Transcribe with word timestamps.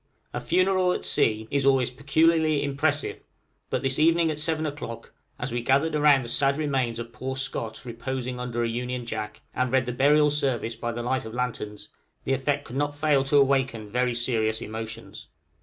A 0.33 0.41
funeral 0.41 0.93
at 0.93 1.05
sea 1.05 1.47
is 1.51 1.63
always 1.63 1.91
peculiarly 1.91 2.63
impressive; 2.63 3.23
but 3.69 3.83
this 3.83 3.99
evening 3.99 4.31
at 4.31 4.39
seven 4.39 4.65
o'clock, 4.65 5.13
as 5.37 5.51
we 5.51 5.61
gathered 5.61 5.93
around 5.93 6.23
the 6.23 6.27
sad 6.27 6.57
remains 6.57 6.97
of 6.97 7.13
poor 7.13 7.35
Scott, 7.37 7.85
reposing 7.85 8.39
under 8.39 8.63
an 8.63 8.71
Union 8.71 9.05
Jack, 9.05 9.43
and 9.53 9.71
read 9.71 9.85
the 9.85 9.93
Burial 9.93 10.31
Service 10.31 10.75
by 10.75 10.91
the 10.91 11.03
light 11.03 11.23
of 11.23 11.35
lanterns, 11.35 11.89
the 12.23 12.33
effect 12.33 12.65
could 12.65 12.77
not 12.77 12.95
fail 12.95 13.23
to 13.25 13.37
awaken 13.37 13.91
very 13.91 14.15
serious 14.15 14.59
emotions. 14.59 15.27